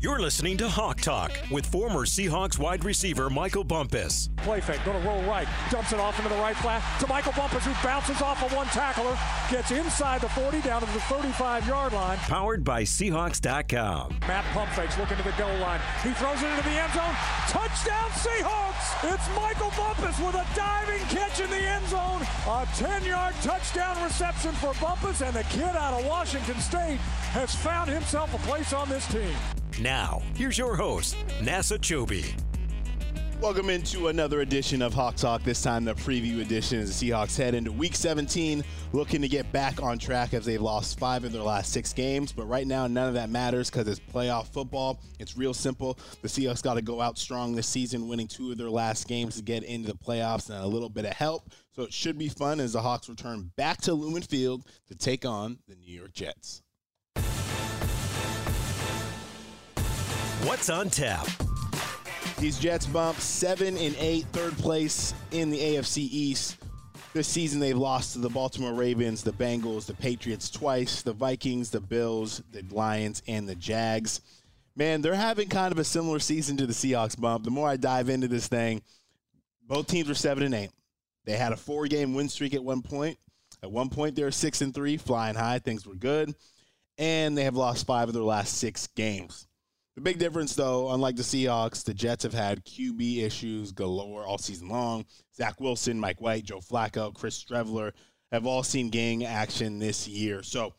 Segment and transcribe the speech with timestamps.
[0.00, 4.30] You're listening to Hawk Talk with former Seahawks wide receiver Michael Bumpus.
[4.36, 7.32] Play fake, going to roll right, dumps it off into the right flat to Michael
[7.32, 9.18] Bumpus, who bounces off of one tackler,
[9.50, 12.16] gets inside the 40, down to the 35 yard line.
[12.18, 14.20] Powered by Seahawks.com.
[14.28, 15.80] Matt pump fakes, looking to the goal line.
[16.04, 17.16] He throws it into the end zone.
[17.48, 19.12] Touchdown, Seahawks!
[19.12, 22.22] It's Michael Bumpus with a diving catch in the end zone.
[22.46, 26.98] A 10 yard touchdown reception for Bumpus, and the kid out of Washington State
[27.34, 29.34] has found himself a place on this team.
[29.80, 32.26] Now, here's your host, NASA Chobe.
[33.40, 35.44] Welcome into another edition of Hawk Talk.
[35.44, 39.52] This time, the preview edition as the Seahawks head into Week 17, looking to get
[39.52, 42.32] back on track as they've lost five of their last six games.
[42.32, 44.98] But right now, none of that matters because it's playoff football.
[45.20, 45.96] It's real simple.
[46.22, 49.36] The Seahawks got to go out strong this season, winning two of their last games
[49.36, 51.52] to get into the playoffs and a little bit of help.
[51.76, 55.24] So it should be fun as the Hawks return back to Lumen Field to take
[55.24, 56.62] on the New York Jets.
[60.48, 61.28] What's on tap?
[62.38, 66.56] These Jets bump seven and eight, third place in the AFC East.
[67.12, 71.68] This season, they've lost to the Baltimore Ravens, the Bengals, the Patriots twice, the Vikings,
[71.68, 74.22] the Bills, the Lions, and the Jags.
[74.74, 77.44] Man, they're having kind of a similar season to the Seahawks bump.
[77.44, 78.80] The more I dive into this thing,
[79.66, 80.70] both teams were seven and eight.
[81.26, 83.18] They had a four-game win streak at one point.
[83.62, 85.58] At one point, they were six and three, flying high.
[85.58, 86.34] Things were good,
[86.96, 89.47] and they have lost five of their last six games.
[89.98, 94.38] The big difference, though, unlike the Seahawks, the Jets have had QB issues galore all
[94.38, 95.04] season long.
[95.34, 97.90] Zach Wilson, Mike White, Joe Flacco, Chris Streveler
[98.30, 100.44] have all seen gang action this year.
[100.44, 100.72] So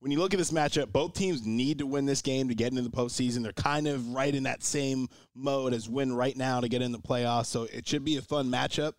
[0.00, 2.68] when you look at this matchup, both teams need to win this game to get
[2.68, 3.42] into the postseason.
[3.42, 6.92] They're kind of right in that same mode as win right now to get in
[6.92, 7.46] the playoffs.
[7.46, 8.92] So it should be a fun matchup.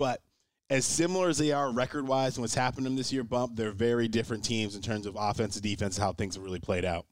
[0.00, 0.20] But
[0.68, 3.54] as similar as they are record wise and what's happened to them this year, Bump,
[3.54, 6.84] they're very different teams in terms of offense and defense, how things have really played
[6.84, 7.06] out.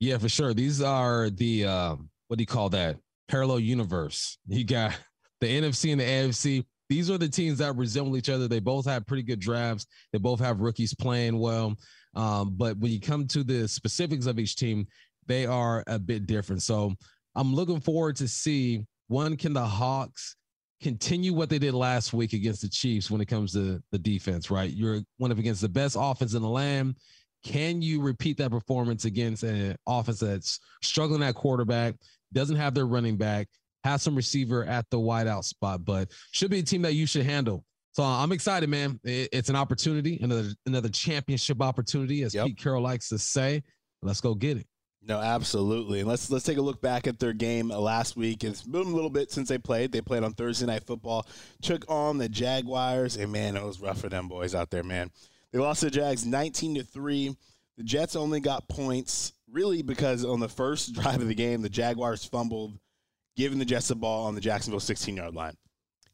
[0.00, 0.54] Yeah, for sure.
[0.54, 2.96] These are the um, what do you call that?
[3.28, 4.38] Parallel universe.
[4.48, 4.98] You got
[5.40, 6.64] the NFC and the AFC.
[6.88, 8.48] These are the teams that resemble each other.
[8.48, 9.86] They both have pretty good drafts.
[10.12, 11.76] They both have rookies playing well.
[12.14, 14.86] Um, but when you come to the specifics of each team,
[15.26, 16.62] they are a bit different.
[16.62, 16.92] So
[17.36, 20.34] I'm looking forward to see one, can the Hawks
[20.80, 24.50] continue what they did last week against the Chiefs when it comes to the defense,
[24.50, 24.70] right?
[24.70, 26.96] You're one of against the best offense in the land.
[27.42, 31.94] Can you repeat that performance against an offense that's struggling at quarterback,
[32.32, 33.48] doesn't have their running back,
[33.84, 37.24] has some receiver at the wideout spot, but should be a team that you should
[37.24, 37.64] handle.
[37.92, 39.00] So uh, I'm excited, man.
[39.04, 42.46] It's an opportunity, another another championship opportunity, as yep.
[42.46, 43.62] Pete Carroll likes to say.
[44.02, 44.66] Let's go get it.
[45.02, 46.00] No, absolutely.
[46.00, 48.44] And let's let's take a look back at their game last week.
[48.44, 49.92] It's been a little bit since they played.
[49.92, 51.26] They played on Thursday night football,
[51.62, 55.10] took on the Jaguars, and man, it was rough for them boys out there, man.
[55.52, 57.36] They lost the Jags 19 to 3.
[57.76, 61.68] The Jets only got points really because on the first drive of the game, the
[61.68, 62.78] Jaguars fumbled,
[63.36, 65.56] giving the Jets the ball on the Jacksonville 16 yard line.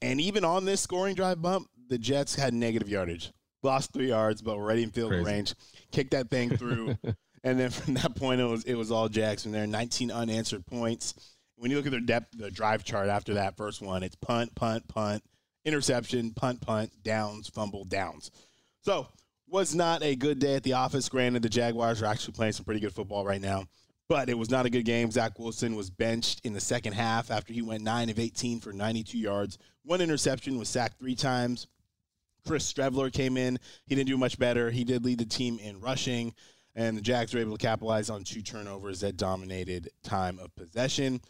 [0.02, 3.32] And even on this scoring drive bump, the Jets had negative yardage.
[3.62, 5.24] Lost three yards, but were ready in field Crazy.
[5.24, 5.54] range.
[5.90, 6.96] Kicked that thing through.
[7.44, 9.66] and then from that point, it was it was all Jags from there.
[9.66, 11.14] 19 unanswered points.
[11.56, 14.54] When you look at their depth, the drive chart after that first one, it's punt,
[14.54, 15.22] punt, punt,
[15.64, 18.30] interception, punt, punt, downs, fumble, downs.
[18.82, 19.08] So
[19.48, 21.08] was not a good day at the office.
[21.08, 23.64] Granted, the Jaguars are actually playing some pretty good football right now,
[24.08, 25.10] but it was not a good game.
[25.10, 28.72] Zach Wilson was benched in the second half after he went 9 of 18 for
[28.72, 29.58] 92 yards.
[29.84, 31.68] One interception was sacked three times.
[32.46, 33.58] Chris Streveler came in.
[33.86, 34.70] He didn't do much better.
[34.70, 36.32] He did lead the team in rushing,
[36.76, 41.20] and the Jags were able to capitalize on two turnovers that dominated time of possession.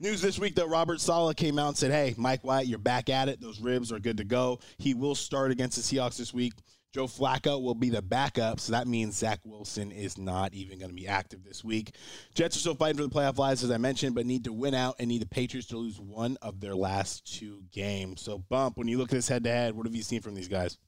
[0.00, 3.08] News this week that Robert Saleh came out and said, Hey, Mike White, you're back
[3.08, 3.40] at it.
[3.40, 4.60] Those ribs are good to go.
[4.78, 6.52] He will start against the Seahawks this week.
[6.96, 10.88] Joe Flacco will be the backup, so that means Zach Wilson is not even going
[10.88, 11.94] to be active this week.
[12.34, 14.72] Jets are still fighting for the playoff lives, as I mentioned, but need to win
[14.72, 18.22] out and need the Patriots to lose one of their last two games.
[18.22, 20.34] So, Bump, when you look at this head to head, what have you seen from
[20.34, 20.78] these guys?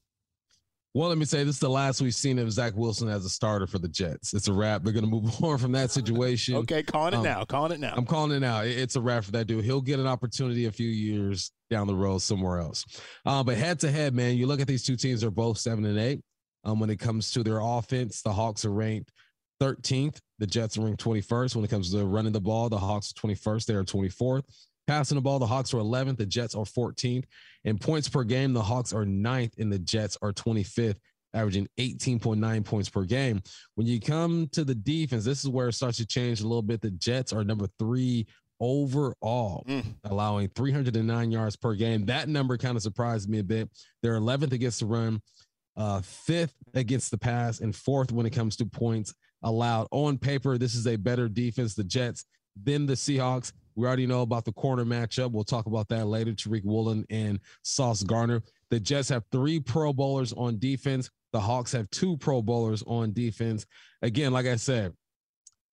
[0.95, 3.29] Well, let me say this is the last we've seen of Zach Wilson as a
[3.29, 4.33] starter for the Jets.
[4.33, 4.83] It's a wrap.
[4.83, 6.57] They're going to move on from that situation.
[6.57, 7.45] okay, calling it um, now.
[7.45, 7.95] Calling it now.
[7.97, 8.63] I'm calling it now.
[8.63, 9.65] It's a wrap for that dude.
[9.65, 12.85] He'll get an opportunity a few years down the road somewhere else.
[13.27, 15.85] Uh, but head to head, man, you look at these two teams, they're both seven
[15.85, 16.23] and eight.
[16.65, 19.13] Um, when it comes to their offense, the Hawks are ranked
[19.61, 20.19] 13th.
[20.39, 21.55] The Jets are ranked 21st.
[21.55, 23.67] When it comes to running the ball, the Hawks are 21st.
[23.67, 24.43] They are 24th.
[24.89, 26.17] Passing the ball, the Hawks are 11th.
[26.17, 27.25] The Jets are 14th.
[27.65, 30.97] In points per game, the Hawks are 9th and the Jets are 25th,
[31.35, 33.43] averaging 18.9 points per game.
[33.75, 36.63] When you come to the defense, this is where it starts to change a little
[36.63, 36.81] bit.
[36.81, 38.27] The Jets are number three
[38.61, 39.85] overall, mm.
[40.05, 42.07] allowing 309 yards per game.
[42.07, 43.69] That number kind of surprised me a bit.
[44.03, 45.21] They're 11th against the run,
[45.77, 49.13] uh, fifth against the pass, and fourth when it comes to points
[49.43, 49.89] allowed.
[49.91, 52.25] On paper, this is a better defense, the Jets,
[52.65, 53.53] than the Seahawks.
[53.79, 55.31] We already know about the corner matchup.
[55.31, 56.33] We'll talk about that later.
[56.33, 58.43] Tariq Woolen and Sauce Gardner.
[58.71, 61.09] The Jets have three Pro Bowlers on defense.
[61.33, 63.67] The Hawks have two Pro Bowlers on defense.
[64.03, 64.95] Again, like I said,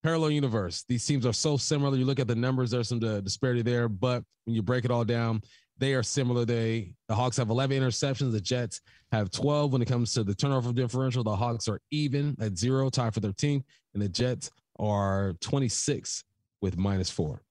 [0.04, 0.86] parallel universe.
[0.88, 1.98] These teams are so similar.
[1.98, 5.04] You look at the numbers, there's some disparity there, but when you break it all
[5.04, 5.42] down,
[5.80, 6.46] they are similar.
[6.46, 8.31] They the Hawks have 11 interceptions.
[8.31, 8.81] The Jets
[9.13, 11.24] have 12 when it comes to the turnover differential.
[11.24, 13.63] The Hawks are even at zero, tied for 13,
[13.96, 16.24] and the Jets are 26
[16.62, 17.44] with minus four.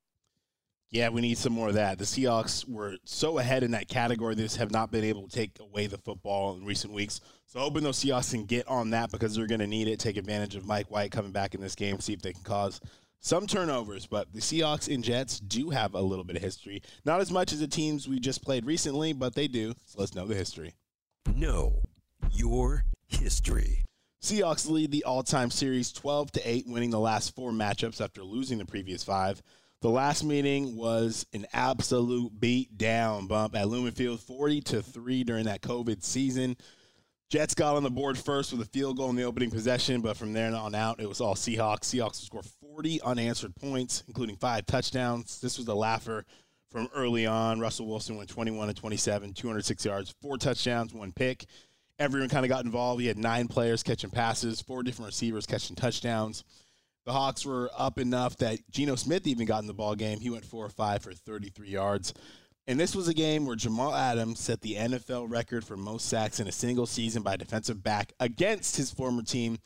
[0.91, 1.99] Yeah, we need some more of that.
[1.99, 5.35] The Seahawks were so ahead in that category, they just have not been able to
[5.35, 7.21] take away the football in recent weeks.
[7.47, 9.99] So hoping those Seahawks can get on that because they're going to need it.
[9.99, 12.81] Take advantage of Mike White coming back in this game, see if they can cause
[13.21, 14.07] some turnovers.
[14.07, 16.83] But the Seahawks and Jets do have a little bit of history.
[17.05, 19.75] Not as much as the teams we just played recently, but they do.
[19.87, 20.75] So let's know the history.
[21.35, 21.83] Know
[22.33, 23.81] your history.
[24.23, 28.59] Seahawks lead the all-time series 12 to 8, winning the last four matchups after losing
[28.59, 29.43] the previous five.
[29.85, 35.25] The last meeting was an absolute beat down bump at Lumen Field, 40 to 3
[35.25, 36.57] during that COVID season.
[37.29, 40.17] Jets got on the board first with a field goal in the opening possession, but
[40.17, 41.81] from there on out, it was all Seahawks.
[41.81, 45.39] Seahawks scored 40 unanswered points, including five touchdowns.
[45.43, 46.25] This was a laugher
[46.71, 47.61] from early on.
[47.61, 51.45] Russell Wilson went 21 to 27, 206 yards, four touchdowns, one pick.
[51.99, 53.03] Everyone kind of got involved.
[53.03, 56.43] He had nine players catching passes, four different receivers catching touchdowns.
[57.07, 60.21] The Hawks were up enough that Geno Smith even got in the ball game.
[60.21, 62.15] He went four or five for 33 yards.
[62.67, 66.41] And this was a game where Jamal Adams set the NFL record for most sacks
[66.41, 69.59] in a single season by a defensive back against his former team.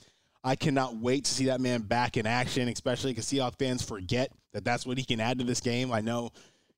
[0.42, 4.32] I cannot wait to see that man back in action, especially because Seahawks fans forget
[4.52, 5.92] that that's what he can add to this game.
[5.92, 6.30] I know,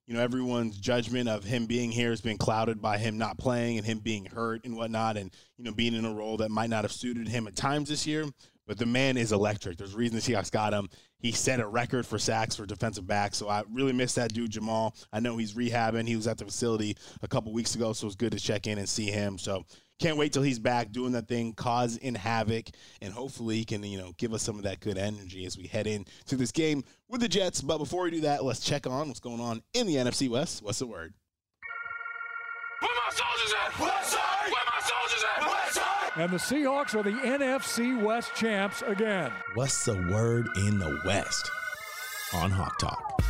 [0.07, 3.79] you know, everyone's judgment of him being here has been clouded by him not playing
[3.79, 6.69] and him being hurt and whatnot, and you know, being in a role that might
[6.69, 8.27] not have suited him at times this year.
[8.71, 9.79] But the man is electric.
[9.79, 10.89] There's reason the Seahawks got him.
[11.19, 13.37] He set a record for sacks for defensive backs.
[13.37, 14.95] So I really miss that dude, Jamal.
[15.13, 16.07] I know he's rehabbing.
[16.07, 18.79] He was at the facility a couple weeks ago, so it's good to check in
[18.79, 19.39] and see him.
[19.39, 19.65] So
[19.99, 22.67] can't wait till he's back doing that thing, causing havoc,
[23.03, 25.67] and hopefully he can, you know, give us some of that good energy as we
[25.67, 27.63] head into this game with the Jets.
[27.63, 30.63] But before we do that, let's check on what's going on in the NFC West.
[30.63, 31.13] What's the word?
[32.79, 33.81] Where my soldiers at?
[33.81, 34.70] West side!
[36.17, 39.31] And the Seahawks are the NFC West champs again.
[39.55, 41.49] What's the word in the West
[42.35, 43.23] on Hawk Talk?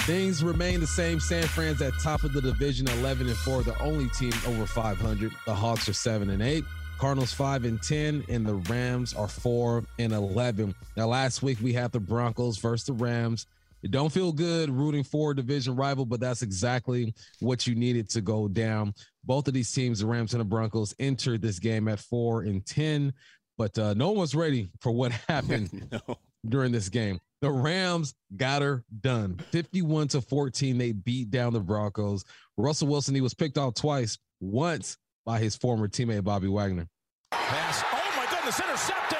[0.00, 1.20] Things remain the same.
[1.20, 5.30] San Fran's at top of the division, 11 and 4, the only team over 500.
[5.44, 6.64] The Hawks are 7 and 8.
[6.98, 10.74] Cardinals 5 and 10, and the Rams are 4 and 11.
[10.96, 13.46] Now, last week we had the Broncos versus the Rams.
[13.82, 18.08] It don't feel good rooting for a division rival, but that's exactly what you needed
[18.10, 18.94] to go down.
[19.24, 22.64] Both of these teams, the Rams and the Broncos, entered this game at four and
[22.64, 23.12] ten,
[23.58, 26.18] but uh, no one was ready for what happened no.
[26.48, 27.20] during this game.
[27.40, 30.78] The Rams got her done, fifty-one to fourteen.
[30.78, 32.24] They beat down the Broncos.
[32.56, 34.96] Russell Wilson, he was picked off twice, once
[35.26, 36.86] by his former teammate Bobby Wagner.
[37.32, 37.82] Pass.
[37.92, 39.18] Oh my goodness, intercepted.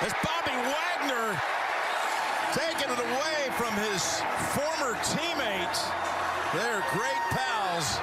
[0.00, 1.40] As Bobby Wagner
[2.52, 4.20] taking it away from his
[4.52, 5.78] former teammate.
[6.52, 7.96] They're great pals.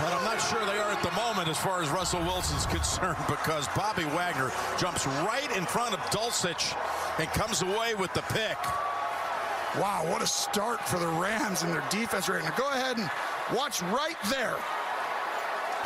[0.00, 3.18] But I'm not sure they are at the moment as far as Russell Wilson's concerned
[3.28, 6.76] because Bobby Wagner jumps right in front of Dulcich
[7.20, 8.58] and comes away with the pick.
[9.78, 12.50] Wow, what a start for the Rams and their defense right now.
[12.56, 13.08] Go ahead and
[13.56, 14.56] watch right there.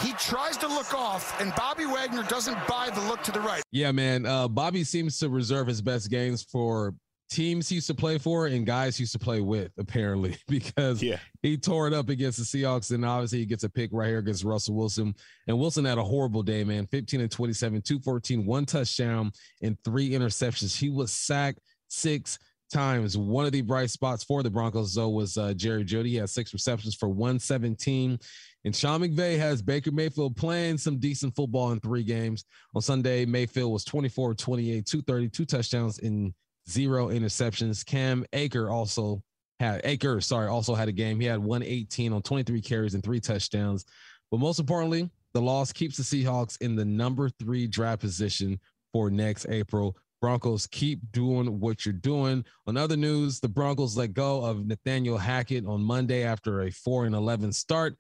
[0.01, 3.63] He tries to look off, and Bobby Wagner doesn't buy the look to the right.
[3.71, 4.25] Yeah, man.
[4.25, 6.95] Uh, Bobby seems to reserve his best games for
[7.29, 11.03] teams he used to play for and guys he used to play with, apparently, because
[11.03, 11.19] yeah.
[11.43, 12.93] he tore it up against the Seahawks.
[12.93, 15.15] And obviously, he gets a pick right here against Russell Wilson.
[15.47, 20.11] And Wilson had a horrible day, man 15 and 27, 214, one touchdown, and three
[20.11, 20.77] interceptions.
[20.77, 22.39] He was sacked six
[22.73, 23.17] times.
[23.17, 26.11] One of the bright spots for the Broncos, though, was uh, Jerry Jeudy.
[26.11, 28.19] He had six receptions for 117.
[28.65, 32.45] And Sean McVay has Baker Mayfield playing some decent football in three games.
[32.75, 36.35] On Sunday, Mayfield was 24 28, 230, two touchdowns in
[36.69, 37.85] zero interceptions.
[37.85, 39.23] Cam Aker also
[39.59, 41.19] had Aker, sorry, also had a game.
[41.21, 43.85] He had 118 on 23 carries and three touchdowns.
[44.31, 48.59] But most importantly, the loss keeps the Seahawks in the number three draft position
[48.93, 49.97] for next April.
[50.21, 52.45] Broncos keep doing what you're doing.
[52.67, 57.07] On other news, the Broncos let go of Nathaniel Hackett on Monday after a 4
[57.07, 57.97] and 11 start.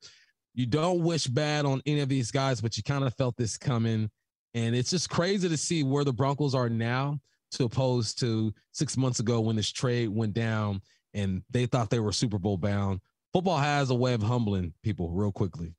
[0.55, 3.59] You don't wish bad on any of these guys, but you kind of felt this
[3.59, 4.11] coming.
[4.55, 7.21] And it's just crazy to see where the Broncos are now
[7.53, 10.83] to opposed to six months ago when this trade went down
[11.15, 13.01] and they thought they were Super Bowl bound.
[13.33, 15.75] Football has a way of humbling people real quickly.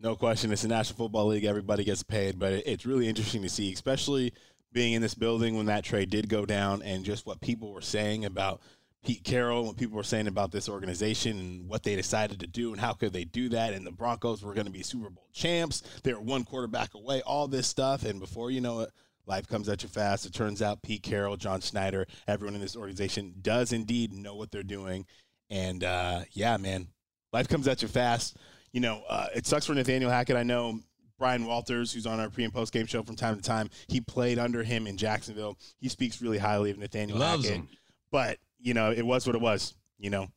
[0.00, 0.52] No question.
[0.52, 1.44] It's a National Football League.
[1.44, 4.32] Everybody gets paid, but it's really interesting to see, especially
[4.72, 7.80] being in this building when that trade did go down and just what people were
[7.80, 8.60] saying about
[9.06, 12.72] Pete Carroll, what people were saying about this organization and what they decided to do
[12.72, 13.72] and how could they do that.
[13.72, 15.82] And the Broncos were going to be Super Bowl champs.
[16.02, 18.04] They were one quarterback away, all this stuff.
[18.04, 18.90] And before you know it,
[19.26, 20.26] life comes at you fast.
[20.26, 24.50] It turns out Pete Carroll, John Schneider, everyone in this organization does indeed know what
[24.50, 25.06] they're doing.
[25.50, 26.88] And uh, yeah, man,
[27.32, 28.36] life comes at you fast
[28.76, 30.36] you know, uh, it sucks for Nathaniel Hackett.
[30.36, 30.80] I know
[31.18, 34.02] Brian Walters, who's on our pre and post game show from time to time, he
[34.02, 35.56] played under him in Jacksonville.
[35.80, 37.62] He speaks really highly of Nathaniel Loves Hackett.
[37.62, 37.68] him.
[38.10, 39.74] But, you know, it was what it was.
[39.98, 40.28] You know,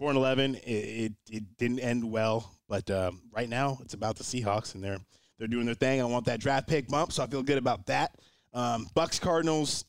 [0.00, 2.50] 4 and 11, it, it, it didn't end well.
[2.68, 4.98] But um, right now, it's about the Seahawks, and they're
[5.38, 6.00] they're doing their thing.
[6.00, 8.14] I want that draft pick bump, so I feel good about that.
[8.54, 9.84] Um, Bucks Cardinals.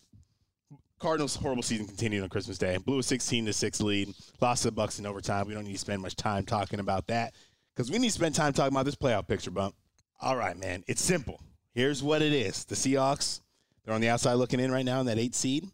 [1.00, 2.78] Cardinals horrible season continued on Christmas Day.
[2.78, 4.16] Blew a 16 to 6 lead.
[4.42, 5.48] Lost to the Bucks in overtime.
[5.48, 7.36] We don't need to spend much time talking about that
[7.76, 9.76] because we need to spend time talking about this playoff picture bump.
[10.20, 10.84] All right, man.
[10.88, 11.40] It's simple.
[11.76, 12.66] Here's what it is.
[12.66, 13.42] The Seahawks,
[13.86, 15.70] they're on the outside looking in right now in that eight seed.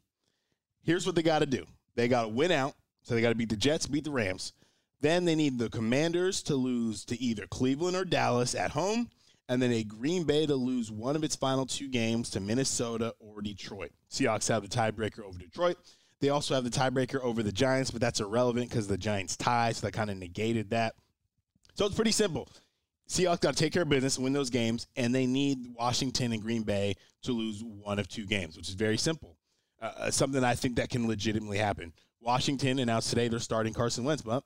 [0.81, 1.65] Here's what they got to do.
[1.95, 2.75] They got to win out.
[3.03, 4.53] So they got to beat the Jets, beat the Rams.
[5.01, 9.09] Then they need the Commanders to lose to either Cleveland or Dallas at home,
[9.49, 13.13] and then a Green Bay to lose one of its final two games to Minnesota
[13.19, 13.91] or Detroit.
[14.09, 15.77] Seahawks have the tiebreaker over Detroit.
[16.19, 19.73] They also have the tiebreaker over the Giants, but that's irrelevant because the Giants tie,
[19.73, 20.95] so that kind of negated that.
[21.75, 22.47] So it's pretty simple.
[23.09, 26.41] Seahawks got to take care of business, win those games, and they need Washington and
[26.41, 29.37] Green Bay to lose one of two games, which is very simple.
[29.81, 31.91] Uh, something I think that can legitimately happen.
[32.21, 34.43] Washington announced today they're starting Carson Wentz, but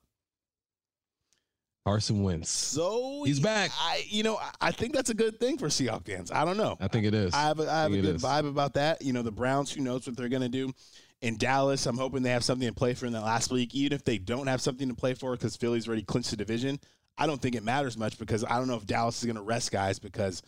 [1.88, 2.50] Carson Wentz.
[2.50, 3.72] so He's back.
[3.80, 6.32] I, you know, I think that's a good thing for Seahawks fans.
[6.32, 6.76] I don't know.
[6.82, 7.34] I think it is.
[7.34, 9.02] I have a, I have a good vibe about that.
[9.02, 10.74] You know, the Browns, who knows what they're going to do.
[11.22, 13.74] In Dallas, I'm hoping they have something to play for in the last week.
[13.74, 16.78] Even if they don't have something to play for because Philly's already clinched the division,
[17.18, 19.42] I don't think it matters much because I don't know if Dallas is going to
[19.42, 20.44] rest guys because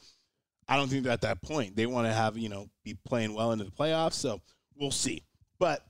[0.67, 1.73] I don't think they're at that point.
[1.73, 4.15] They want to have, you know, be playing well into the playoffs.
[4.15, 4.41] So
[4.75, 5.23] we'll see.
[5.57, 5.85] But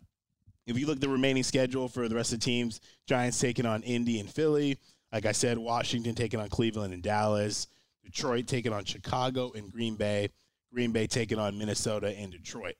[0.67, 3.65] if you look at the remaining schedule for the rest of the teams, Giants taking
[3.65, 4.77] on Indy and Philly.
[5.11, 7.67] Like I said, Washington taking on Cleveland and Dallas.
[8.03, 10.29] Detroit taking on Chicago and Green Bay.
[10.73, 12.75] Green Bay taking on Minnesota and Detroit.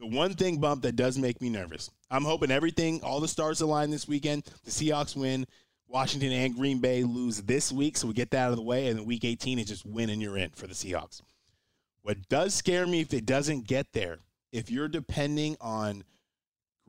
[0.00, 1.90] The one thing bump that does make me nervous.
[2.10, 4.44] I'm hoping everything, all the stars align this weekend.
[4.64, 5.46] The Seahawks win.
[5.86, 8.88] Washington and Green Bay lose this week, so we get that out of the way.
[8.88, 11.22] And then week 18 is just win and you're in for the Seahawks.
[12.02, 14.18] What does scare me if it doesn't get there,
[14.50, 16.04] if you're depending on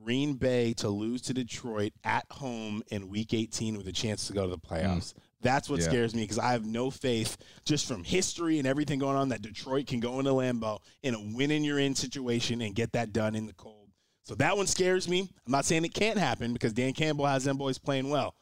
[0.02, 4.32] Green Bay to lose to Detroit at home in week 18 with a chance to
[4.32, 4.74] go to the hmm.
[4.74, 5.14] playoffs.
[5.42, 5.86] That's what Yeah.
[5.86, 9.42] scares me because I have no faith just from history and everything going on that
[9.42, 13.12] Detroit can go into Lambeau in a win and you're in situation and get that
[13.12, 13.90] done in the cold.
[14.22, 15.30] So that one scares me.
[15.46, 18.34] I'm not saying it can't happen because Dan Campbell has them boys playing well.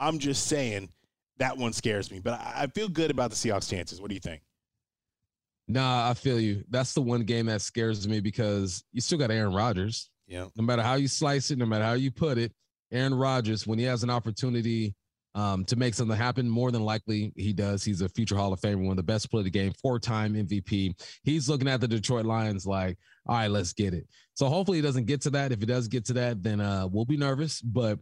[0.00, 0.90] I'm just saying
[1.38, 2.18] that one scares me.
[2.18, 4.00] But I, I feel good about the Seahawks' chances.
[4.00, 4.42] What do you think?
[5.68, 6.64] Nah, I feel you.
[6.70, 10.10] That's the one game that scares me because you still got Aaron Rodgers.
[10.28, 10.46] Yeah.
[10.56, 12.52] No matter how you slice it, no matter how you put it,
[12.92, 14.94] Aaron Rodgers, when he has an opportunity
[15.34, 17.84] um, to make something happen, more than likely he does.
[17.84, 20.34] He's a future Hall of Famer, one of the best play of the game, four-time
[20.34, 20.94] MVP.
[21.22, 24.06] He's looking at the Detroit Lions like, all right, let's get it.
[24.34, 25.52] So hopefully he doesn't get to that.
[25.52, 27.60] If he does get to that, then uh, we'll be nervous.
[27.60, 27.98] But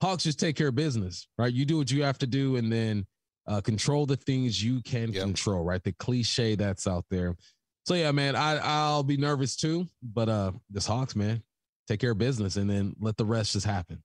[0.00, 1.52] Hawks just take care of business, right?
[1.52, 3.06] You do what you have to do, and then
[3.46, 5.22] uh, control the things you can Yep.
[5.22, 5.82] control, right?
[5.82, 7.36] The cliche that's out there.
[7.84, 11.42] So yeah, man, I I'll be nervous too, but uh, this Hawks, man,
[11.90, 14.02] take care of business, and then let the rest just happen.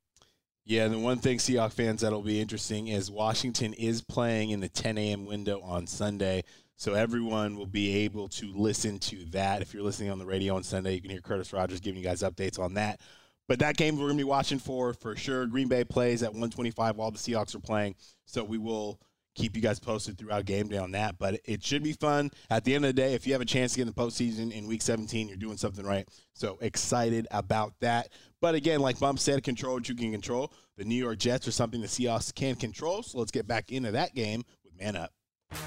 [0.65, 4.59] Yeah, and the one thing Seahawks fans that'll be interesting is Washington is playing in
[4.59, 5.25] the 10 a.m.
[5.25, 6.43] window on Sunday,
[6.75, 9.61] so everyone will be able to listen to that.
[9.61, 12.07] If you're listening on the radio on Sunday, you can hear Curtis Rogers giving you
[12.07, 12.99] guys updates on that.
[13.47, 15.45] But that game we're gonna be watching for for sure.
[15.45, 17.93] Green Bay plays at 125 while the Seahawks are playing,
[18.25, 18.99] so we will
[19.35, 21.17] keep you guys posted throughout game day on that.
[21.19, 22.31] But it should be fun.
[22.49, 23.93] At the end of the day, if you have a chance to get in the
[23.93, 26.07] postseason in Week 17, you're doing something right.
[26.33, 28.09] So excited about that.
[28.41, 30.51] But again, like Bump said, control what you can control.
[30.77, 33.03] The New York Jets are something the Seahawks can control.
[33.03, 35.11] So let's get back into that game with Man Up.
[35.51, 35.57] Hey,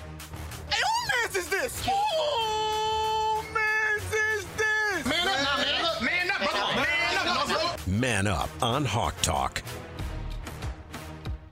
[0.70, 1.84] who mans is this?
[1.87, 1.92] Who
[3.52, 5.06] mans is this?
[5.06, 7.76] Man up, now, man up, man up, brother, man up, brother.
[7.87, 9.62] Man up on Hawk Talk.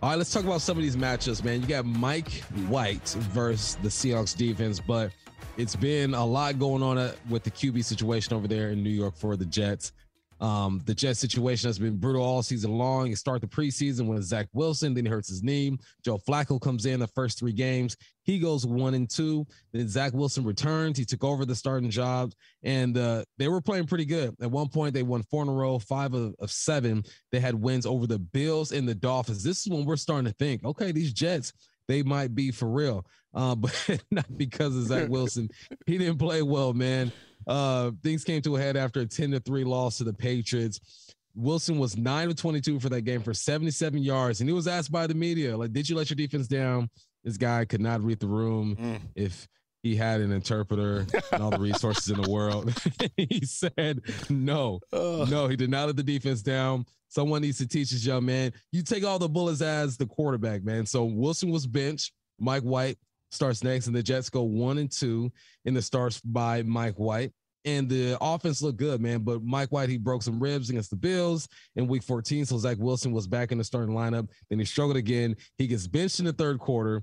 [0.06, 1.60] All right, let's talk about some of these matchups, man.
[1.60, 2.30] You got Mike
[2.68, 5.10] White versus the Seahawks defense, but
[5.56, 8.90] it's been a lot going on uh, with the QB situation over there in New
[8.90, 9.90] York for the Jets.
[10.40, 13.08] Um, the Jets situation has been brutal all season long.
[13.08, 15.76] You start the preseason with Zach Wilson, then he hurts his knee.
[16.04, 17.96] Joe Flacco comes in the first three games.
[18.22, 19.46] He goes one and two.
[19.72, 20.98] Then Zach Wilson returns.
[20.98, 24.34] He took over the starting job, and uh, they were playing pretty good.
[24.40, 27.04] At one point, they won four in a row, five of, of seven.
[27.30, 29.44] They had wins over the Bills and the Dolphins.
[29.44, 31.52] This is when we're starting to think, okay, these Jets,
[31.88, 33.06] they might be for real.
[33.32, 33.72] Uh, but
[34.10, 35.48] not because of Zach Wilson.
[35.86, 37.12] he didn't play well, man.
[37.46, 41.12] Uh, things came to a head after a 10 to 3 loss to the Patriots.
[41.34, 44.40] Wilson was 9 of 22 for that game for 77 yards.
[44.40, 46.88] And he was asked by the media, like, did you let your defense down?
[47.24, 48.76] This guy could not read the room.
[48.76, 49.00] Mm.
[49.14, 49.46] If
[49.86, 52.72] he had an interpreter and all the resources in the world.
[53.16, 56.84] he said, no, no, he did not let the defense down.
[57.08, 58.52] Someone needs to teach this young man.
[58.72, 60.86] You take all the bullets as the quarterback, man.
[60.86, 62.12] So Wilson was benched.
[62.38, 62.98] Mike White
[63.30, 65.32] starts next, and the Jets go one and two
[65.64, 67.32] in the starts by Mike White.
[67.64, 69.20] And the offense looked good, man.
[69.20, 72.46] But Mike White, he broke some ribs against the Bills in week 14.
[72.46, 74.28] So Zach Wilson was back in the starting lineup.
[74.48, 75.36] Then he struggled again.
[75.58, 77.02] He gets benched in the third quarter.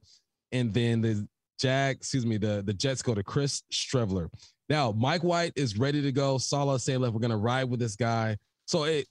[0.53, 1.27] And then the
[1.59, 4.29] Jag, excuse me, the, the Jets go to Chris Streveler.
[4.69, 6.37] Now, Mike White is ready to go.
[6.37, 8.37] Saleh saying, look, we're to ride with this guy.
[8.65, 9.05] So it,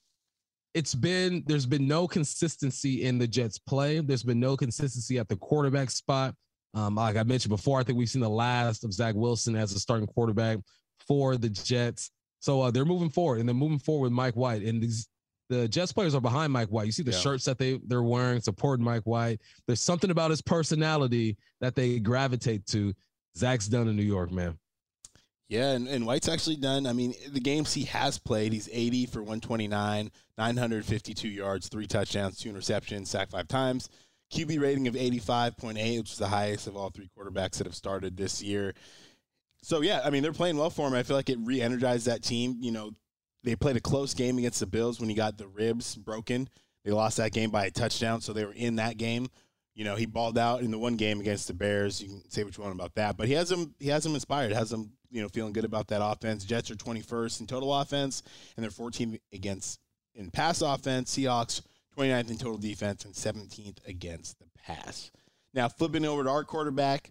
[0.72, 4.00] it's been, there's been no consistency in the Jets play.
[4.00, 6.34] There's been no consistency at the quarterback spot.
[6.74, 9.72] Um, like I mentioned before, I think we've seen the last of Zach Wilson as
[9.72, 10.58] a starting quarterback
[11.06, 12.10] for the Jets.
[12.40, 14.62] So uh, they're moving forward and they're moving forward with Mike White.
[14.62, 15.08] And these
[15.48, 16.86] the Jets players are behind Mike White.
[16.86, 17.18] You see the yeah.
[17.18, 19.40] shirts that they they're wearing supporting Mike White.
[19.66, 22.94] There's something about his personality that they gravitate to.
[23.36, 24.58] Zach's done in New York, man.
[25.48, 26.86] Yeah, and, and White's actually done.
[26.86, 32.38] I mean, the games he has played, he's 80 for 129, 952 yards, three touchdowns,
[32.38, 33.90] two interceptions, sacked five times.
[34.32, 38.16] QB rating of 85.8, which is the highest of all three quarterbacks that have started
[38.16, 38.74] this year.
[39.62, 40.94] So yeah, I mean they're playing well for him.
[40.94, 42.56] I feel like it re-energized that team.
[42.60, 42.92] You know,
[43.44, 46.48] they played a close game against the Bills when he got the ribs broken.
[46.84, 49.28] They lost that game by a touchdown, so they were in that game.
[49.74, 52.02] You know, he balled out in the one game against the Bears.
[52.02, 53.74] You can say what you want about that, but he has them.
[53.78, 54.52] He has them inspired.
[54.52, 56.44] Has them, you know, feeling good about that offense.
[56.44, 58.22] Jets are 21st in total offense,
[58.56, 59.78] and they're 14th against
[60.14, 61.16] in pass offense.
[61.16, 61.62] Seahawks
[61.96, 65.10] 29th in total defense and 17th against the pass.
[65.54, 67.10] Now flipping over to our quarterback,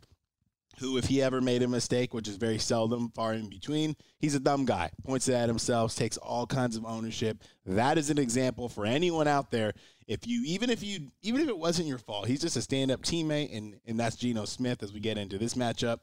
[0.80, 4.36] who, if he ever made a mistake, which is very seldom, far in between, he's
[4.36, 4.90] a dumb guy.
[5.06, 7.38] Points it at himself, takes all kinds of ownership.
[7.66, 9.74] That is an example for anyone out there.
[10.08, 13.02] If you, even if you, even if it wasn't your fault, he's just a stand-up
[13.02, 16.00] teammate, and and that's Geno Smith as we get into this matchup.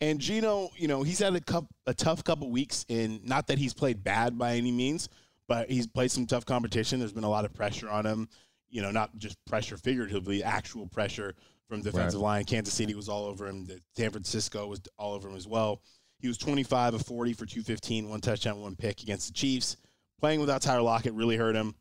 [0.00, 3.58] And Geno, you know, he's had a, cup, a tough couple weeks, and not that
[3.58, 5.08] he's played bad by any means,
[5.48, 7.00] but he's played some tough competition.
[7.00, 8.28] There's been a lot of pressure on him.
[8.70, 11.34] You know, not just pressure figuratively, actual pressure
[11.68, 12.26] from defensive right.
[12.26, 12.44] line.
[12.44, 13.66] Kansas City was all over him.
[13.96, 15.80] San Francisco was all over him as well.
[16.20, 19.76] He was 25 of 40 for 215, one touchdown, one pick against the Chiefs.
[20.20, 21.74] Playing without Tyler Lockett really hurt him.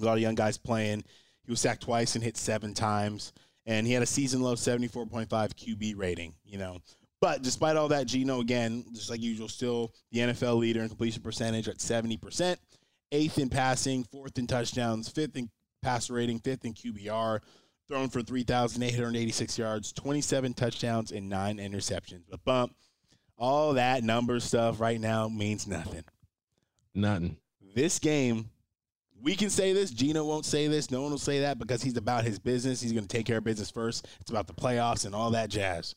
[0.00, 1.04] A lot of young guys playing.
[1.44, 3.32] He was sacked twice and hit seven times.
[3.66, 6.78] And he had a season low 74.5 QB rating, you know.
[7.20, 11.22] But despite all that, Geno, again, just like usual, still the NFL leader in completion
[11.22, 12.56] percentage at 70%,
[13.12, 15.50] eighth in passing, fourth in touchdowns, fifth in
[15.82, 17.40] pass rating, fifth in QBR
[17.88, 22.22] thrown for 3,886 yards, 27 touchdowns, and nine interceptions.
[22.30, 22.74] But bump,
[23.36, 26.04] all that number stuff right now means nothing.
[26.94, 27.36] Nothing.
[27.74, 28.50] This game,
[29.20, 29.90] we can say this.
[29.90, 30.90] Geno won't say this.
[30.90, 32.80] No one will say that because he's about his business.
[32.80, 34.06] He's going to take care of business first.
[34.20, 35.94] It's about the playoffs and all that jazz.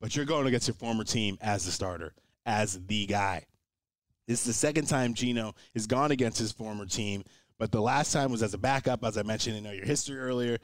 [0.00, 3.46] But you're going against your former team as the starter, as the guy.
[4.32, 7.22] This is the second time Geno has gone against his former team,
[7.58, 10.56] but the last time was as a backup, as I mentioned in your history earlier.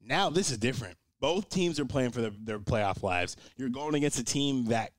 [0.00, 0.96] Now this is different.
[1.18, 3.36] Both teams are playing for their, their playoff lives.
[3.56, 4.92] You're going against a team that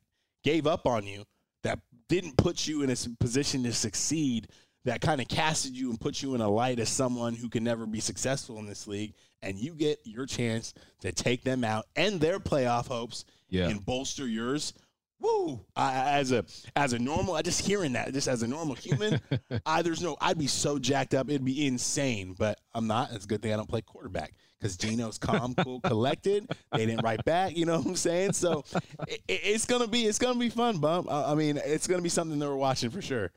[0.43, 1.23] gave up on you,
[1.63, 4.49] that didn't put you in a position to succeed,
[4.83, 7.63] that kind of casted you and put you in a light as someone who can
[7.63, 9.13] never be successful in this league.
[9.41, 13.69] And you get your chance to take them out and their playoff hopes yeah.
[13.69, 14.73] and bolster yours.
[15.21, 15.63] Woo!
[15.75, 16.43] I, as a
[16.75, 19.21] as a normal, I just hearing that, just as a normal human,
[19.65, 22.35] I there's no, I'd be so jacked up, it'd be insane.
[22.37, 23.11] But I'm not.
[23.11, 26.49] It's a good thing I don't play quarterback because Geno's calm, cool, collected.
[26.71, 27.55] They didn't write back.
[27.55, 28.33] You know what I'm saying?
[28.33, 28.65] So
[29.07, 31.07] it, it's gonna be it's gonna be fun, bump.
[31.11, 33.31] I mean, it's gonna be something that we're watching for sure.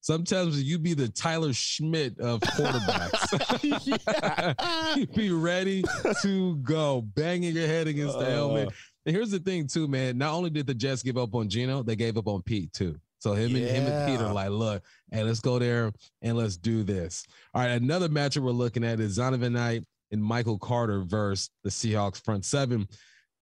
[0.00, 3.62] Sometimes you be the Tyler Schmidt of quarterbacks.
[4.96, 5.84] you be ready
[6.22, 8.70] to go, banging your head against the uh, helmet.
[9.04, 10.18] And here's the thing, too, man.
[10.18, 12.98] Not only did the Jets give up on Geno, they gave up on Pete too.
[13.22, 13.68] So him yeah.
[13.68, 17.24] and him and Pete are like, look, hey, let's go there and let's do this.
[17.54, 21.70] All right, another matchup we're looking at is Zonovan Knight and Michael Carter versus the
[21.70, 22.88] Seahawks front seven.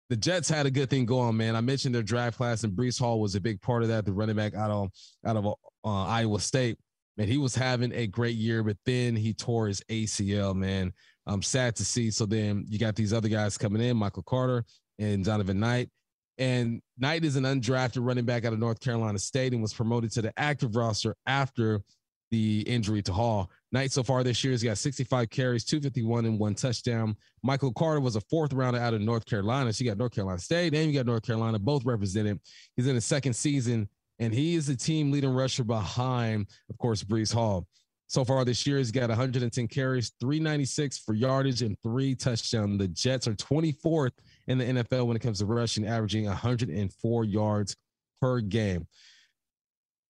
[0.08, 1.54] The Jets had a good thing going, man.
[1.54, 4.04] I mentioned their draft class, and Breece Hall was a big part of that.
[4.04, 4.90] The running back out of
[5.24, 6.76] out of uh, Iowa State,
[7.16, 10.56] man, he was having a great year, but then he tore his ACL.
[10.56, 10.92] Man,
[11.28, 12.10] I'm sad to see.
[12.10, 14.64] So then you got these other guys coming in, Michael Carter
[15.00, 15.88] and Zonovan Knight.
[16.38, 20.12] And Knight is an undrafted running back out of North Carolina State and was promoted
[20.12, 21.82] to the active roster after
[22.30, 23.50] the injury to Hall.
[23.72, 27.16] Knight so far this year has got 65 carries, 251 and one touchdown.
[27.42, 29.72] Michael Carter was a fourth rounder out of North Carolina.
[29.74, 32.40] You got North Carolina State and you got North Carolina, both represented.
[32.76, 37.02] He's in his second season, and he is the team leading rusher behind, of course,
[37.02, 37.66] Breece Hall.
[38.10, 42.76] So far this year, he's got 110 carries, 396 for yardage, and three touchdowns.
[42.76, 44.10] The Jets are 24th
[44.48, 47.76] in the NFL when it comes to rushing, averaging 104 yards
[48.20, 48.88] per game.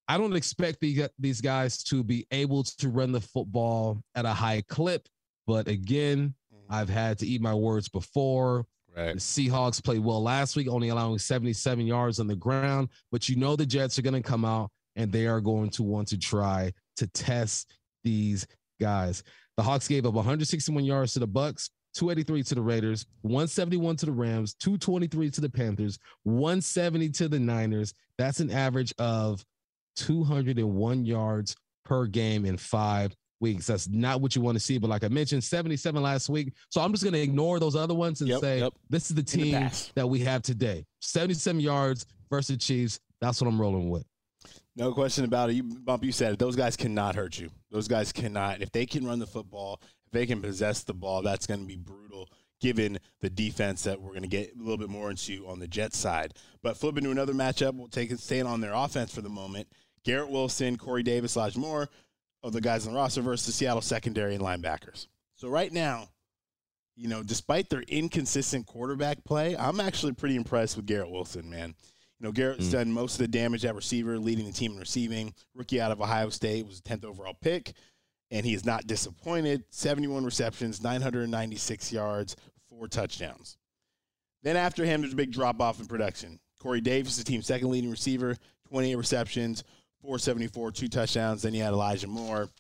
[0.08, 4.32] I don't expect the, these guys to be able to run the football at a
[4.32, 5.06] high clip.
[5.46, 6.72] But again, mm-hmm.
[6.72, 8.64] I've had to eat my words before.
[8.96, 9.12] Right.
[9.12, 12.88] The Seahawks played well last week, only allowing 77 yards on the ground.
[13.12, 15.82] But you know the Jets are going to come out and they are going to
[15.82, 18.46] want to try to test these
[18.80, 19.22] guys.
[19.56, 24.06] The Hawks gave up 161 yards to the Bucks, 283 to the Raiders, 171 to
[24.06, 27.94] the Rams, 223 to the Panthers, 170 to the Niners.
[28.16, 29.44] That's an average of
[29.96, 33.66] 201 yards per game in five weeks.
[33.66, 34.78] That's not what you want to see.
[34.78, 36.52] But like I mentioned, 77 last week.
[36.68, 38.72] So I'm just going to ignore those other ones and yep, say, yep.
[38.88, 43.00] this is the team the that we have today 77 yards versus Chiefs.
[43.20, 44.04] That's what I'm rolling with.
[44.76, 45.54] No question about it.
[45.54, 46.38] You bump, you said it.
[46.38, 47.50] Those guys cannot hurt you.
[47.70, 48.62] Those guys cannot.
[48.62, 51.66] If they can run the football, if they can possess the ball, that's going to
[51.66, 52.28] be brutal
[52.61, 55.68] given the defense that we're going to get a little bit more into on the
[55.68, 56.35] Jets side.
[56.62, 59.68] But flipping to another matchup, we'll take it staying on their offense for the moment.
[60.04, 61.88] Garrett Wilson, Corey Davis, Elijah Moore
[62.42, 65.06] of the guys on the roster versus the Seattle secondary and linebackers.
[65.35, 66.09] So right now,
[66.96, 71.74] you know, despite their inconsistent quarterback play, I'm actually pretty impressed with Garrett Wilson, man.
[72.20, 72.72] You know, Garrett's mm.
[72.72, 75.33] done most of the damage at receiver, leading the team in receiving.
[75.54, 77.72] Rookie out of Ohio State was a 10th overall pick,
[78.30, 79.64] and he is not disappointed.
[79.70, 82.37] 71 receptions, 996 yards,
[82.68, 83.56] four touchdowns.
[84.42, 86.38] Then after him, there's a big drop off in production.
[86.61, 88.37] Corey Davis, is the team's second leading receiver,
[88.68, 89.64] 28 receptions,
[90.02, 91.42] 474, two touchdowns.
[91.42, 92.50] Then you had Elijah Moore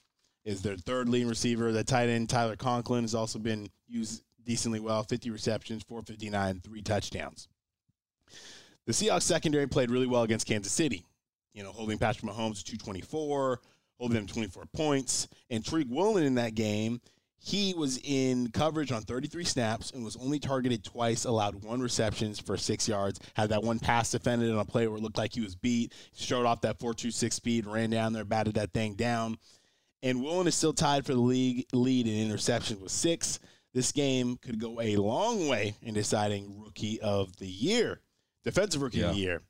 [0.44, 1.70] is their third leading receiver.
[1.70, 6.82] The tight end Tyler Conklin has also been used decently well, 50 receptions, 459, three
[6.82, 7.48] touchdowns.
[8.86, 11.04] The Seahawks secondary played really well against Kansas City.
[11.52, 13.60] You know, holding Patrick Mahomes to 224,
[13.98, 15.28] holding them 24 points.
[15.50, 17.00] And Tariq Woolen in that game
[17.42, 22.38] he was in coverage on 33 snaps and was only targeted twice, allowed one receptions
[22.38, 25.32] for six yards, had that one pass defended on a play where it looked like
[25.32, 29.38] he was beat, showed off that 4.26 speed, ran down there, batted that thing down.
[30.02, 33.40] And Woolen is still tied for the league lead in interceptions with six.
[33.72, 38.00] This game could go a long way in deciding rookie of the year,
[38.44, 39.08] defensive rookie yeah.
[39.08, 39.42] of the year,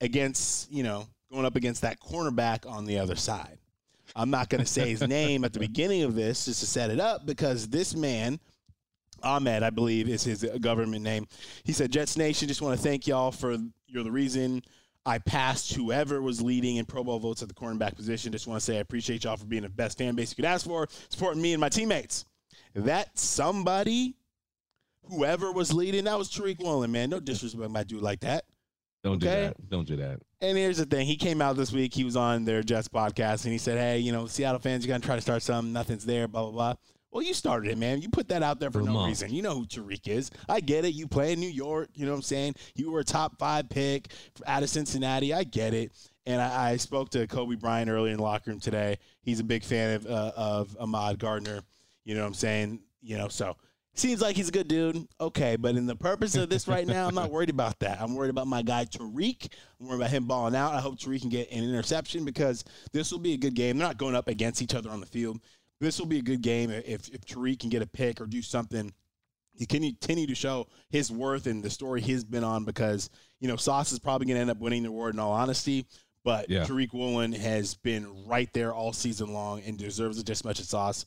[0.00, 3.58] against, you know, going up against that cornerback on the other side.
[4.14, 6.90] I'm not going to say his name at the beginning of this just to set
[6.90, 8.38] it up because this man,
[9.22, 11.26] Ahmad, I believe is his government name.
[11.64, 13.56] He said, Jets Nation, just want to thank y'all for
[13.88, 14.62] you're the reason
[15.04, 18.32] I passed whoever was leading in Pro Bowl votes at the cornerback position.
[18.32, 20.44] Just want to say I appreciate y'all for being the best fan base you could
[20.44, 22.24] ask for, supporting me and my teammates.
[22.74, 24.15] That somebody,
[25.08, 27.10] whoever was leading, that was Tariq Woolen, man.
[27.10, 28.44] No disrespect my dude like that.
[29.02, 29.26] Don't okay?
[29.26, 29.70] do that.
[29.70, 30.20] Don't do that.
[30.40, 31.06] And here's the thing.
[31.06, 31.94] He came out this week.
[31.94, 34.88] He was on their Jets podcast, and he said, "Hey, you know, Seattle fans, you
[34.88, 35.72] got to try to start something.
[35.72, 36.26] Nothing's there.
[36.26, 36.74] Blah blah blah."
[37.16, 38.02] Well, you started it, man.
[38.02, 39.32] You put that out there for, no reason.
[39.32, 40.30] You know who Tariq is.
[40.50, 40.92] I get it.
[40.92, 41.88] You play in New York.
[41.94, 42.56] You know what I'm saying?
[42.74, 44.08] You were a top five pick
[44.46, 45.32] out of Cincinnati.
[45.32, 45.92] I get it.
[46.26, 48.98] And I, I spoke to Coby Bryant earlier in the locker room today.
[49.22, 51.62] He's a big fan of uh, of Ahmad Gardner.
[52.04, 52.80] You know what I'm saying?
[53.00, 53.56] You know, so
[53.96, 55.08] Seems like he's a good dude.
[55.18, 57.98] Okay, but in the purpose of this right now, I'm not worried about that.
[57.98, 59.48] I'm worried about my guy Tariq.
[59.80, 60.74] I'm worried about him balling out.
[60.74, 63.78] I hope Tariq can get an interception because this will be a good game.
[63.78, 65.40] They're not going up against each other on the field.
[65.80, 68.42] This will be a good game if, if Tariq can get a pick or do
[68.42, 68.92] something.
[69.54, 73.08] He can continue to show his worth and the story he's been on because,
[73.40, 75.86] you know, Sauce is probably going to end up winning the award in all honesty.
[76.22, 76.64] But yeah.
[76.64, 80.60] Tariq Woolen has been right there all season long and deserves it just as much
[80.60, 81.06] as Sauce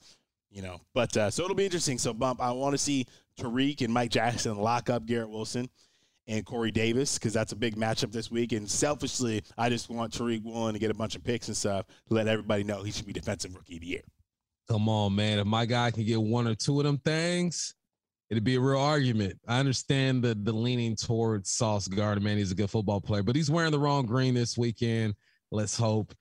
[0.51, 0.81] you know.
[0.93, 1.97] But uh, so it'll be interesting.
[1.97, 3.05] So bump, I want to see
[3.39, 5.69] Tariq and Mike Jackson lock up Garrett Wilson
[6.27, 8.51] and Corey Davis because that's a big matchup this week.
[8.51, 11.85] And selfishly, I just want Tariq Woolen to get a bunch of picks and stuff
[12.07, 14.03] to let everybody know he should be defensive rookie of the year.
[14.69, 15.39] Come on, man!
[15.39, 17.73] If my guy can get one or two of them things,
[18.29, 19.39] it'd be a real argument.
[19.47, 22.23] I understand the the leaning towards Sauce Gardner.
[22.23, 25.15] Man, he's a good football player, but he's wearing the wrong green this weekend.
[25.51, 26.13] Let's hope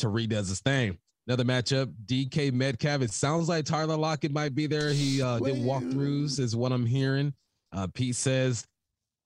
[0.00, 0.98] Tariq does his thing.
[1.26, 3.00] Another matchup, DK Metcalf.
[3.00, 4.92] It sounds like Tyler Lockett might be there.
[4.92, 7.32] He uh, did walkthroughs, is what I'm hearing.
[7.72, 8.66] Uh, Pete says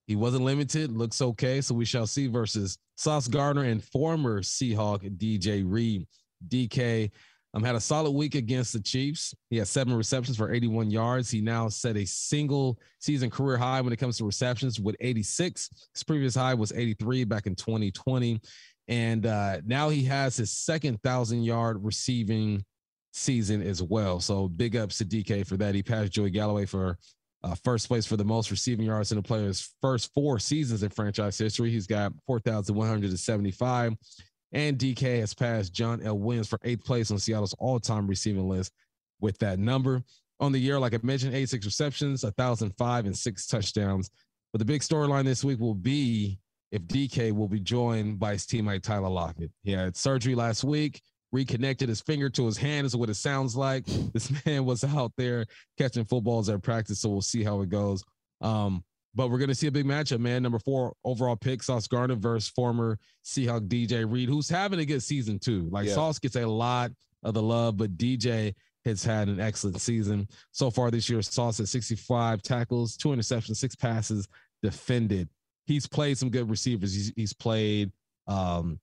[0.06, 0.92] he wasn't limited.
[0.92, 1.60] Looks okay.
[1.60, 6.06] So we shall see versus Sauce Gardner and former Seahawk DJ Reed.
[6.46, 7.10] DK
[7.52, 9.34] um, had a solid week against the Chiefs.
[9.50, 11.30] He had seven receptions for 81 yards.
[11.30, 15.68] He now set a single season career high when it comes to receptions with 86.
[15.94, 18.40] His previous high was 83 back in 2020
[18.88, 22.64] And uh, now he has his second thousand yard receiving
[23.12, 24.20] season as well.
[24.20, 25.74] So big ups to DK for that.
[25.74, 26.98] He passed Joey Galloway for
[27.44, 30.88] uh, first place for the most receiving yards in a player's first four seasons in
[30.88, 31.70] franchise history.
[31.70, 33.94] He's got 4,175.
[34.52, 36.18] And DK has passed John L.
[36.18, 38.72] Williams for eighth place on Seattle's all time receiving list
[39.20, 40.02] with that number.
[40.40, 44.08] On the year, like I mentioned, 86 receptions, 1,005, and six touchdowns.
[44.52, 46.38] But the big storyline this week will be
[46.70, 49.50] if DK will be joined by his teammate Tyler Lockett.
[49.62, 51.00] He had surgery last week,
[51.32, 53.84] reconnected his finger to his hand, is what it sounds like.
[54.12, 55.44] This man was out there
[55.78, 58.02] catching footballs at practice, so we'll see how it goes.
[58.40, 60.42] Um, but we're going to see a big matchup, man.
[60.42, 65.02] Number four overall pick, Sauce Gardner versus former Seahawk DJ Reed, who's having a good
[65.02, 65.68] season too.
[65.70, 65.94] Like yeah.
[65.94, 66.90] Sauce gets a lot
[67.22, 68.54] of the love, but DJ
[68.84, 71.20] has had an excellent season so far this year.
[71.22, 74.28] Sauce at 65 tackles, two interceptions, six passes
[74.62, 75.28] defended.
[75.68, 76.94] He's played some good receivers.
[76.94, 77.92] He's, he's played
[78.26, 78.80] um,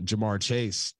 [0.00, 0.94] Ja'Marr Chase,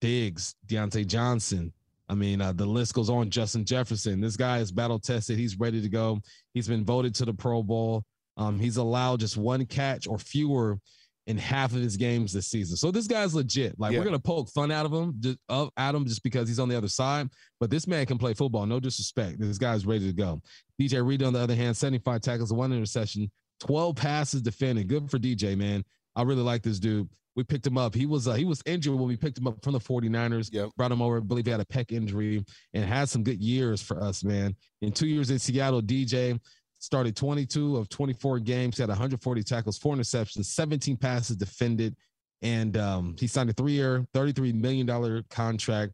[0.00, 1.72] Diggs, Diontae Johnson.
[2.08, 3.30] I mean, uh, the list goes on.
[3.30, 4.20] Justin Jefferson.
[4.20, 5.38] This guy is battle tested.
[5.38, 6.20] He's ready to go.
[6.54, 8.04] He's been voted to the Pro Bowl.
[8.36, 10.78] Um, he's allowed just one catch or fewer
[11.26, 12.76] in half of his games this season.
[12.76, 13.78] So this guy's legit.
[13.80, 13.98] Like yeah.
[13.98, 16.68] we're gonna poke fun out of him, just of at him just because he's on
[16.68, 17.28] the other side.
[17.58, 18.66] But this man can play football.
[18.66, 19.40] No disrespect.
[19.40, 20.40] This guy's ready to go.
[20.80, 24.88] DJ Reed, on the other hand, 75 tackles, one interception, 12 passes defended.
[24.88, 25.84] Good for DJ, man.
[26.14, 27.08] I really like this dude.
[27.34, 27.94] We picked him up.
[27.94, 30.48] He was uh, he was injured when we picked him up from the 49ers.
[30.52, 30.70] Yep.
[30.76, 31.18] Brought him over.
[31.18, 32.42] I believe he had a pec injury
[32.72, 34.56] and had some good years for us, man.
[34.80, 36.40] In two years in Seattle, DJ
[36.78, 41.96] started 22 of 24 games, He had 140 tackles, four interceptions, 17 passes defended,
[42.42, 45.92] and um, he signed a three-year, 33 million dollar contract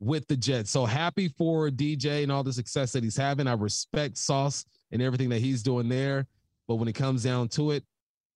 [0.00, 0.70] with the Jets.
[0.70, 3.46] So happy for DJ and all the success that he's having.
[3.46, 6.26] I respect Sauce and everything that he's doing there,
[6.66, 7.84] but when it comes down to it,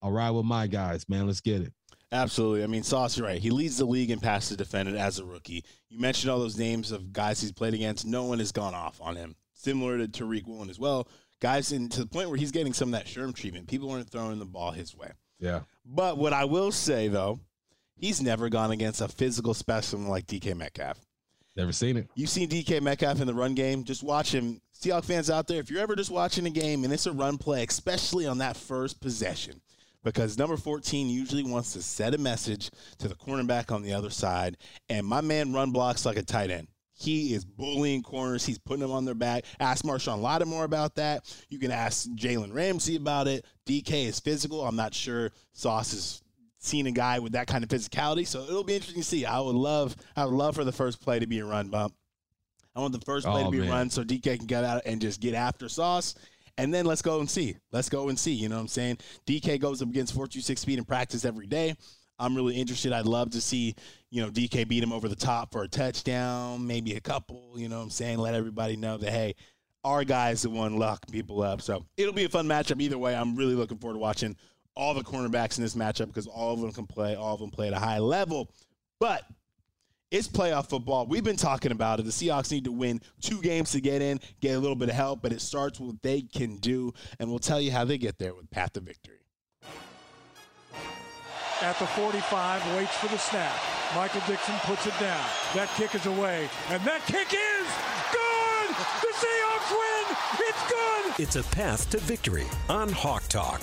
[0.03, 1.27] I'll ride with my guys, man.
[1.27, 1.73] Let's get it.
[2.11, 2.65] Absolutely.
[2.65, 3.41] I mean, Sauce, you're right.
[3.41, 5.65] He leads the league in passes defended as a rookie.
[5.91, 8.07] You mentioned all those names of guys he's played against.
[8.07, 9.35] No one has gone off on him.
[9.53, 11.09] Similar to Tariq Woolen as well
[11.41, 13.69] guys, in to the point where he's getting some of that Sherm treatment.
[13.69, 15.13] People aren't throwing the ball his way.
[15.39, 15.61] Yeah.
[15.85, 17.41] But what I will say though,
[17.97, 20.99] he's never gone against a physical specimen like DK Metcalf.
[21.59, 22.09] Never seen it.
[22.15, 23.83] You've seen DK Metcalf in the run game.
[23.83, 24.61] Just watch him.
[24.81, 27.37] Seahawks fans out there, if you're ever just watching a game and it's a run
[27.37, 29.61] play, especially on that first possession,
[30.05, 34.09] because number 14 usually wants to set a message to the cornerback on the other
[34.09, 34.57] side,
[34.89, 36.69] and my man run blocks like a tight end.
[36.95, 38.47] He is bullying corners.
[38.47, 39.45] He's putting them on their back.
[39.59, 41.25] Ask Marshon Lattimore about that.
[41.49, 43.45] You can ask Jalen Ramsey about it.
[43.67, 44.65] DK is physical.
[44.65, 46.23] I'm not sure Sauce has
[46.59, 49.25] seen a guy with that kind of physicality, so it'll be interesting to see.
[49.25, 51.95] I would love, I would love for the first play to be a run bump.
[52.75, 53.71] I want the first play oh, to be man.
[53.71, 56.15] run so DK can get out and just get after Sauce.
[56.59, 57.57] And then let's go and see.
[57.73, 58.33] Let's go and see.
[58.33, 58.99] You know what I'm saying?
[59.27, 61.75] DK goes up against 426 speed in practice every day.
[62.19, 62.93] I'm really interested.
[62.93, 63.77] I'd love to see,
[64.11, 67.69] you know, DK beat him over the top for a touchdown, maybe a couple, you
[67.69, 68.19] know what I'm saying?
[68.19, 69.37] Let everybody know that, hey,
[69.85, 71.63] our guy's the one locking people up.
[71.63, 73.15] So it'll be a fun matchup either way.
[73.15, 74.37] I'm really looking forward to watching
[74.79, 77.51] all the cornerbacks in this matchup because all of them can play, all of them
[77.51, 78.51] play at a high level.
[79.01, 79.25] But
[80.11, 81.07] it's playoff football.
[81.07, 82.05] We've been talking about it.
[82.05, 84.95] The Seahawks need to win two games to get in, get a little bit of
[84.95, 87.99] help, but it starts with what they can do, and we'll tell you how they
[87.99, 89.19] get there with Path to Victory
[91.63, 93.53] at the 45, waits for the snap.
[93.95, 95.25] Michael Dickson puts it down.
[95.55, 97.67] That kick is away, and that kick is
[98.13, 98.77] good!
[99.03, 100.17] The Seahawks win!
[100.49, 101.21] It's good!
[101.21, 103.63] It's a path to victory on Hawk Talk.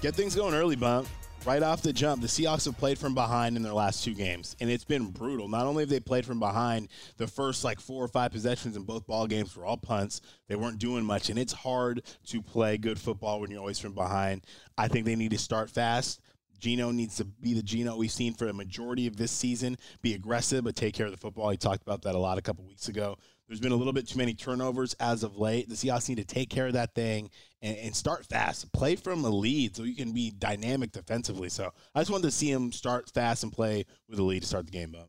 [0.00, 1.06] Get things going early, Bump.
[1.44, 4.56] Right off the jump, the Seahawks have played from behind in their last two games,
[4.58, 5.46] and it's been brutal.
[5.46, 8.84] Not only have they played from behind, the first like four or five possessions in
[8.84, 10.22] both ball games were all punts.
[10.48, 13.94] They weren't doing much, and it's hard to play good football when you're always from
[13.94, 14.46] behind.
[14.78, 16.20] I think they need to start fast.
[16.58, 20.14] Geno needs to be the Geno we've seen for a majority of this season, be
[20.14, 21.50] aggressive, but take care of the football.
[21.50, 23.18] He talked about that a lot a couple weeks ago.
[23.50, 25.68] There's been a little bit too many turnovers as of late.
[25.68, 28.72] The Seahawks need to take care of that thing and, and start fast.
[28.72, 31.48] Play from a lead so you can be dynamic defensively.
[31.48, 34.46] So I just wanted to see him start fast and play with a lead to
[34.46, 35.08] start the game up.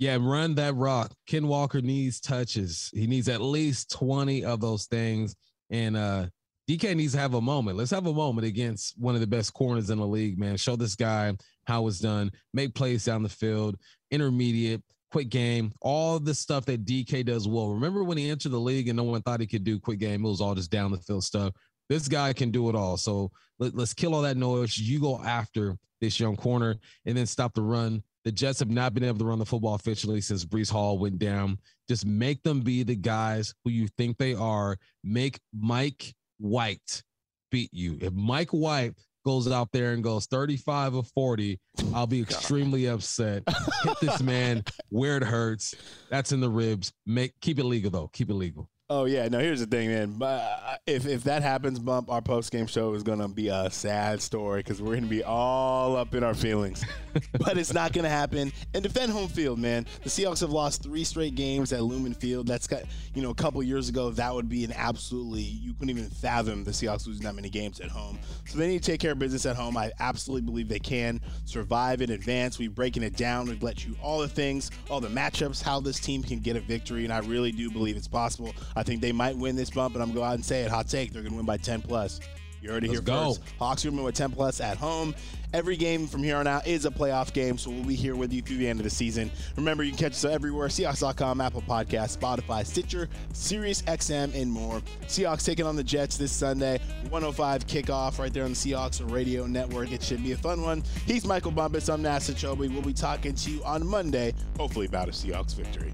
[0.00, 1.12] Yeah, run that rock.
[1.28, 2.90] Ken Walker needs touches.
[2.92, 5.36] He needs at least 20 of those things.
[5.70, 6.26] And uh
[6.68, 7.78] DK needs to have a moment.
[7.78, 10.56] Let's have a moment against one of the best corners in the league, man.
[10.56, 11.36] Show this guy
[11.68, 12.32] how it's done.
[12.52, 13.76] Make plays down the field,
[14.10, 14.82] intermediate,
[15.16, 17.70] quick game, all the stuff that DK does well.
[17.70, 20.22] Remember when he entered the league and no one thought he could do quick game?
[20.22, 21.54] It was all just down the field stuff.
[21.88, 22.98] This guy can do it all.
[22.98, 24.76] So let, us kill all that noise.
[24.76, 26.76] You go after this young corner
[27.06, 28.02] and then stop the run.
[28.26, 31.18] The Jets have not been able to run the football efficiently since Breece Hall went
[31.18, 31.60] down.
[31.88, 34.76] Just make them be the guys who you think they are.
[35.02, 37.02] Make Mike White
[37.50, 37.96] beat you.
[38.02, 38.92] If Mike White
[39.26, 41.60] goes out there and goes 35 of 40,
[41.92, 43.42] I'll be extremely upset.
[43.82, 45.74] Hit this man where it hurts.
[46.08, 46.92] That's in the ribs.
[47.04, 48.08] Make keep it legal though.
[48.12, 48.70] Keep it legal.
[48.88, 49.40] Oh yeah, no.
[49.40, 50.22] Here's the thing, man.
[50.22, 54.22] Uh, if if that happens, bump our post game show is gonna be a sad
[54.22, 56.84] story because we're gonna be all up in our feelings.
[57.40, 58.52] but it's not gonna happen.
[58.74, 59.86] And defend home field, man.
[60.04, 62.46] The Seahawks have lost three straight games at Lumen Field.
[62.46, 65.90] That's got you know a couple years ago that would be an absolutely you couldn't
[65.90, 68.20] even fathom the Seahawks losing that many games at home.
[68.44, 69.76] So they need to take care of business at home.
[69.76, 72.60] I absolutely believe they can survive in advance.
[72.60, 73.48] We've breaking it down.
[73.48, 76.60] We've let you all the things, all the matchups, how this team can get a
[76.60, 78.54] victory, and I really do believe it's possible.
[78.76, 80.60] I think they might win this bump, and I'm going to go out and say
[80.62, 80.70] it.
[80.70, 82.20] Hot take, they're going to win by 10 plus.
[82.62, 83.34] You already Let's here go.
[83.34, 83.42] first.
[83.58, 85.14] Hawks are going to win with 10 plus at home.
[85.54, 88.32] Every game from here on out is a playoff game, so we'll be here with
[88.32, 89.30] you through the end of the season.
[89.56, 94.80] Remember, you can catch us everywhere Seahawks.com, Apple Podcasts, Spotify, Stitcher, Sirius XM, and more.
[95.02, 96.80] Seahawks taking on the Jets this Sunday.
[97.08, 99.92] 105 kickoff right there on the Seahawks Radio Network.
[99.92, 100.82] It should be a fun one.
[101.06, 101.88] He's Michael Bumpus.
[101.88, 102.70] I'm Nasa Chobe.
[102.70, 105.92] We'll be talking to you on Monday, hopefully about a Seahawks victory.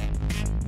[0.00, 0.59] Thank you.